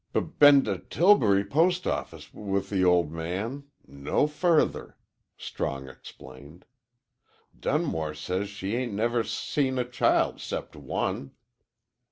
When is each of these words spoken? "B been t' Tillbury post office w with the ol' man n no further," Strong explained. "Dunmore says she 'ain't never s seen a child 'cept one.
"B 0.13 0.19
been 0.21 0.63
t' 0.65 0.79
Tillbury 0.89 1.45
post 1.47 1.85
office 1.85 2.25
w 2.29 2.51
with 2.53 2.71
the 2.71 2.83
ol' 2.83 3.03
man 3.05 3.65
n 3.87 4.03
no 4.03 4.25
further," 4.25 4.97
Strong 5.37 5.87
explained. 5.89 6.65
"Dunmore 7.59 8.15
says 8.15 8.49
she 8.49 8.75
'ain't 8.75 8.93
never 8.93 9.19
s 9.19 9.29
seen 9.29 9.77
a 9.77 9.85
child 9.87 10.41
'cept 10.41 10.75
one. 10.75 11.33